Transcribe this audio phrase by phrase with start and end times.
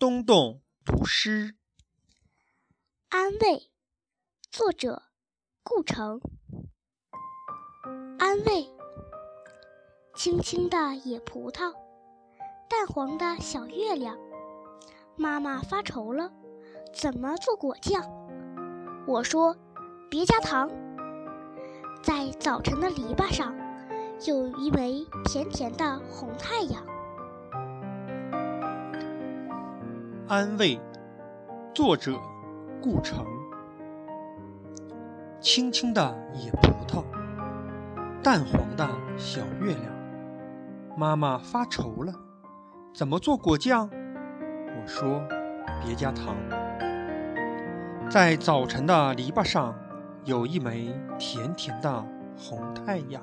[0.00, 1.56] 东东读诗。
[3.10, 3.70] 安慰，
[4.50, 5.02] 作者
[5.62, 6.22] 顾城。
[8.18, 8.70] 安慰，
[10.14, 11.74] 青青的野葡萄，
[12.66, 14.16] 淡黄的小月亮。
[15.16, 16.32] 妈妈发愁了，
[16.94, 18.02] 怎么做果酱？
[19.06, 19.54] 我说，
[20.08, 20.70] 别加糖。
[22.02, 23.54] 在早晨的篱笆上，
[24.26, 26.82] 有一枚甜甜的红太阳。
[30.30, 30.80] 安慰，
[31.74, 32.16] 作者
[32.80, 33.26] 顾城。
[35.40, 37.02] 青青的野葡萄，
[38.22, 39.92] 淡黄的小月亮。
[40.96, 42.12] 妈妈发愁了，
[42.94, 43.90] 怎么做果酱？
[43.90, 45.20] 我说，
[45.84, 46.36] 别加糖。
[48.08, 49.74] 在早晨的篱笆上，
[50.22, 52.06] 有一枚甜甜的
[52.38, 53.20] 红太阳。